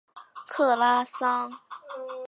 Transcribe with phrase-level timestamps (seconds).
[0.47, 1.61] 克拉桑。